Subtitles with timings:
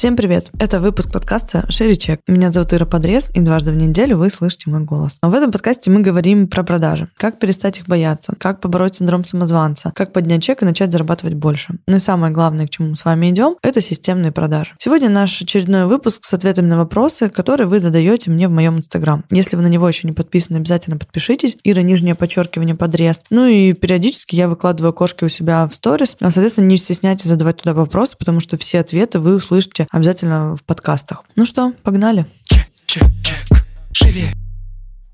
[0.00, 0.48] Всем привет!
[0.58, 2.22] Это выпуск подкаста «Шире чек».
[2.26, 5.18] Меня зовут Ира Подрез, и дважды в неделю вы слышите мой голос.
[5.20, 7.10] В этом подкасте мы говорим про продажи.
[7.18, 11.74] Как перестать их бояться, как побороть синдром самозванца, как поднять чек и начать зарабатывать больше.
[11.86, 14.72] Ну и самое главное, к чему мы с вами идем, это системные продажи.
[14.78, 19.26] Сегодня наш очередной выпуск с ответами на вопросы, которые вы задаете мне в моем инстаграм.
[19.30, 21.58] Если вы на него еще не подписаны, обязательно подпишитесь.
[21.62, 23.20] Ира, нижнее подчеркивание, подрез.
[23.28, 26.16] Ну и периодически я выкладываю кошки у себя в сторис.
[26.20, 30.62] А, соответственно, не стесняйтесь задавать туда вопросы, потому что все ответы вы услышите обязательно в
[30.62, 31.24] подкастах.
[31.36, 32.26] Ну что, погнали.
[32.44, 33.64] Чек, чек, чек.
[33.92, 34.32] Шире,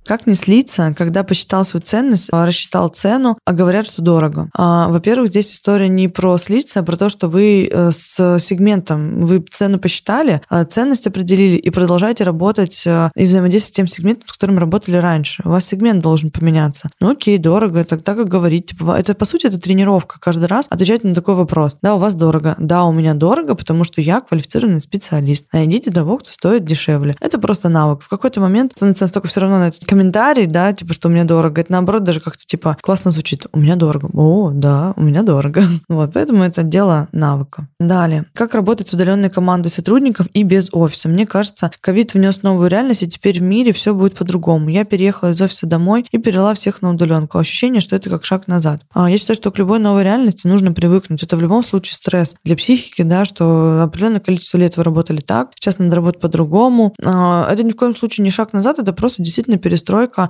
[0.06, 4.48] Как не слиться, когда посчитал свою ценность, а, рассчитал цену, а говорят, что дорого?
[4.54, 9.20] А, Во-первых, здесь история не про слиться, а про то, что вы э, с сегментом,
[9.20, 14.28] вы цену посчитали, а ценность определили и продолжаете работать э, и взаимодействовать с тем сегментом,
[14.28, 15.42] с которым работали раньше.
[15.44, 16.90] У вас сегмент должен поменяться.
[17.00, 18.66] Ну окей, дорого, тогда как говорить.
[18.66, 21.78] Типа, это, по сути, это тренировка каждый раз отвечать на такой вопрос.
[21.82, 22.54] Да, у вас дорого.
[22.58, 25.52] Да, у меня дорого, потому что я квалифицированный специалист.
[25.52, 27.16] Найдите того, кто стоит дешевле.
[27.20, 28.02] Это просто навык.
[28.02, 31.24] В какой-то момент становится настолько все равно на этот комментарий, да, типа, что у меня
[31.24, 31.62] дорого.
[31.62, 33.46] Это наоборот даже как-то типа классно звучит.
[33.52, 34.10] У меня дорого.
[34.12, 35.64] О, да, у меня дорого.
[35.88, 37.68] Вот, поэтому это дело навыка.
[37.80, 38.26] Далее.
[38.34, 41.08] Как работать с удаленной командой сотрудников и без офиса?
[41.08, 44.68] Мне кажется, ковид внес новую реальность, и теперь в мире все будет по-другому.
[44.68, 47.38] Я переехала из офиса домой и перевела всех на удаленку.
[47.38, 48.82] Ощущение, что это как шаг назад.
[48.92, 51.22] А Я считаю, что к любой новой реальности нужно привыкнуть.
[51.22, 55.52] Это в любом случае стресс для психики, да, что определенное количество лет вы работали так,
[55.54, 56.94] сейчас надо работать по-другому.
[57.02, 59.85] А, Это ни в коем случае не шаг назад, это просто действительно перестройка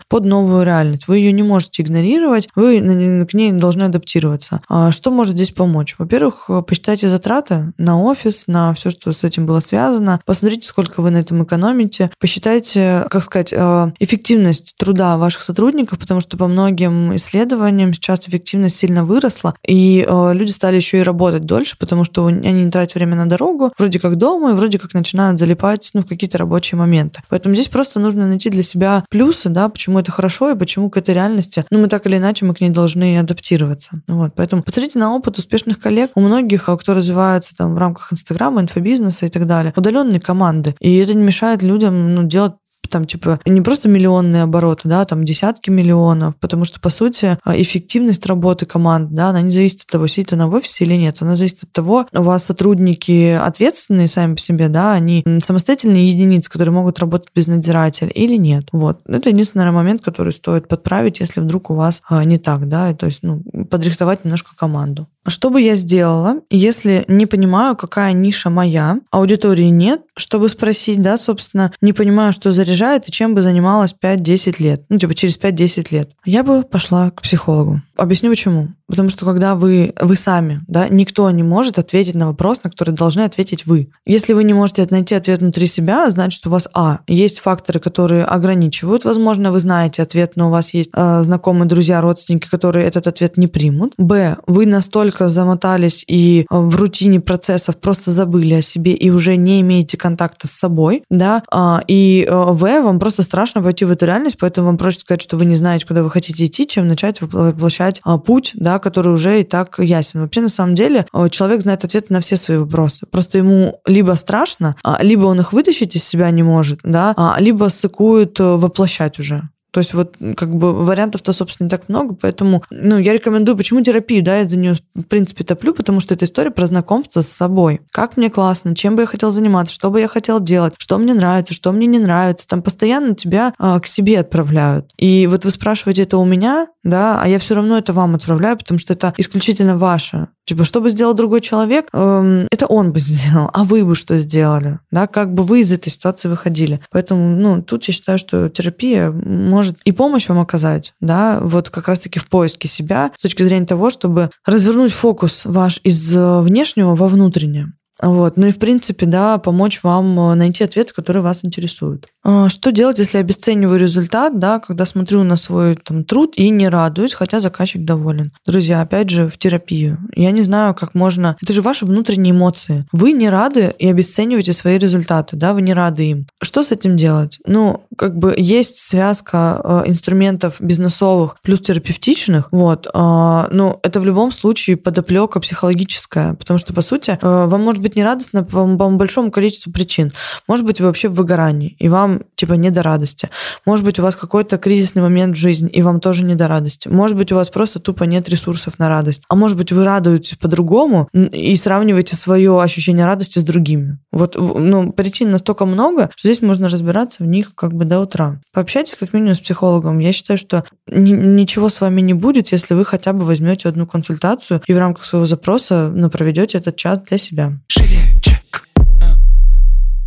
[0.08, 1.08] под новую реальность.
[1.08, 4.62] Вы ее не можете игнорировать, вы к ней должны адаптироваться.
[4.68, 5.96] А Что может здесь помочь?
[5.98, 10.20] Во-первых, посчитайте затраты на офис, на все, что с этим было связано.
[10.24, 12.10] Посмотрите, сколько вы на этом экономите.
[12.18, 18.76] Посчитайте, как сказать, э, эффективность труда ваших сотрудников, потому что по многим исследованиям сейчас эффективность
[18.76, 22.94] сильно выросла, и э, люди стали еще и работать дольше, потому что они не тратят
[22.94, 26.78] время на дорогу, вроде как дома, и вроде как начинают залипать ну, в какие-то рабочие
[26.78, 27.22] моменты.
[27.28, 30.96] Поэтому здесь просто нужно найти для себя плюсы, да, почему это хорошо и почему к
[30.96, 34.02] этой реальности, ну, мы так или иначе, мы к ней должны адаптироваться.
[34.06, 36.12] Вот, поэтому посмотрите на опыт успешных коллег.
[36.14, 40.74] У многих, э, кто развивается там в рамках Инстаграма, инфобизнеса и так далее, удаленные команды.
[40.80, 42.54] И это не мешает людям ну, делать
[42.88, 47.60] там, типа, не просто миллионные обороты, да, там десятки миллионов, потому что, по сути, а,
[47.60, 51.18] эффективность работы команд, да, она не зависит от того, сидит она в офисе или нет,
[51.20, 56.50] она зависит от того, у вас сотрудники ответственные сами по себе, да, они самостоятельные единицы,
[56.50, 58.68] которые могут работать без надзирателя или нет.
[58.72, 59.00] Вот.
[59.06, 62.94] Это единственный наверное, момент, который стоит подправить, если вдруг у вас а, не так, да,
[62.94, 65.08] то есть, ну, подрихтовать немножко команду.
[65.28, 71.18] Что бы я сделала, если не понимаю, какая ниша моя, аудитории нет, чтобы спросить, да,
[71.18, 75.88] собственно, не понимаю, что заряжает и чем бы занималась 5-10 лет, ну, типа через 5-10
[75.90, 76.10] лет.
[76.24, 77.80] Я бы пошла к психологу.
[77.96, 78.68] Объясню почему.
[78.88, 82.94] Потому что когда вы, вы сами, да, никто не может ответить на вопрос, на который
[82.94, 83.90] должны ответить вы.
[84.04, 88.24] Если вы не можете найти ответ внутри себя, значит, у вас, а, есть факторы, которые
[88.24, 89.04] ограничивают.
[89.04, 93.36] Возможно, вы знаете ответ, но у вас есть э, знакомые, друзья, родственники, которые этот ответ
[93.36, 93.94] не примут.
[93.98, 99.36] Б, вы настолько замотались и э, в рутине процессов просто забыли о себе и уже
[99.36, 103.90] не имеете контакта с собой, да, а, и э, В, вам просто страшно войти в
[103.90, 106.88] эту реальность, поэтому вам проще сказать, что вы не знаете, куда вы хотите идти, чем
[106.88, 110.20] начать вопл- воплощать а, путь, да, который уже и так ясен.
[110.20, 113.06] Вообще, на самом деле, э, человек знает ответы на все свои вопросы.
[113.06, 117.36] Просто ему либо страшно, а, либо он их вытащить из себя не может, да, а,
[117.38, 119.48] либо сыкует э, воплощать уже.
[119.76, 123.82] То есть вот как бы вариантов-то, собственно, не так много, поэтому, ну, я рекомендую, почему
[123.82, 127.28] терапию, да, я за нее, в принципе, топлю, потому что это история про знакомство с
[127.28, 127.82] собой.
[127.90, 131.12] Как мне классно, чем бы я хотел заниматься, что бы я хотел делать, что мне
[131.12, 132.48] нравится, что мне не нравится.
[132.48, 134.92] Там постоянно тебя а, к себе отправляют.
[134.96, 138.56] И вот вы спрашиваете это у меня, да, а я все равно это вам отправляю,
[138.56, 140.28] потому что это исключительно ваше.
[140.46, 144.16] Типа, что бы сделал другой человек, эм, это он бы сделал, а вы бы что
[144.16, 146.80] сделали, да, как бы вы из этой ситуации выходили.
[146.90, 151.88] Поэтому, ну, тут я считаю, что терапия может и помощь вам оказать, да, вот как
[151.88, 156.94] раз-таки в поиске себя с точки зрения того, чтобы развернуть фокус ваш из э, внешнего
[156.94, 157.72] во внутреннее.
[158.02, 158.36] Вот.
[158.36, 162.08] Ну и, в принципе, да, помочь вам э, найти ответы, которые вас интересуют.
[162.22, 166.68] А, Что делать, если обесцениваю результат, да, когда смотрю на свой там, труд и не
[166.68, 168.32] радуюсь, хотя заказчик доволен?
[168.44, 169.98] Друзья, опять же, в терапию.
[170.14, 171.36] Я не знаю, как можно...
[171.40, 172.86] Это же ваши внутренние эмоции.
[172.92, 176.26] Вы не рады и обесцениваете свои результаты, да, вы не рады им.
[176.42, 177.38] Что с этим делать?
[177.46, 184.32] Ну, как бы есть связка э, инструментов бизнесовых плюс терапевтичных, вот, ну, это в любом
[184.32, 188.90] случае подоплека психологическая, потому что, по сути, э, вам может быть быть нерадостно по, по
[188.90, 190.12] большому количеству причин.
[190.48, 193.30] Может быть, вы вообще в выгорании, и вам типа не до радости.
[193.64, 196.88] Может быть, у вас какой-то кризисный момент в жизни, и вам тоже не до радости.
[196.88, 199.22] Может быть, у вас просто тупо нет ресурсов на радость.
[199.28, 203.98] А может быть, вы радуетесь по-другому и сравниваете свое ощущение радости с другими.
[204.10, 208.40] Вот, ну, причин настолько много, что здесь можно разбираться в них как бы до утра.
[208.52, 210.00] Пообщайтесь как минимум с психологом.
[210.00, 214.60] Я считаю, что ничего с вами не будет, если вы хотя бы возьмете одну консультацию
[214.66, 217.52] и в рамках своего запроса ну, проведете этот час для себя.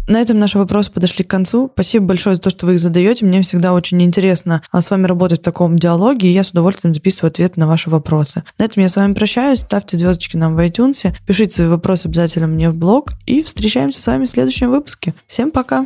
[0.09, 1.69] На этом наши вопросы подошли к концу.
[1.71, 3.25] Спасибо большое за то, что вы их задаете.
[3.25, 6.95] Мне всегда очень интересно а, с вами работать в таком диалоге, и я с удовольствием
[6.95, 8.43] записываю ответ на ваши вопросы.
[8.57, 9.59] На этом я с вами прощаюсь.
[9.59, 14.07] Ставьте звездочки нам в iTunes, пишите свои вопросы обязательно мне в блог, и встречаемся с
[14.07, 15.13] вами в следующем выпуске.
[15.27, 15.85] Всем пока!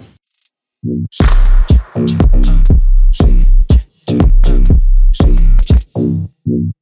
[5.26, 6.73] Thank you.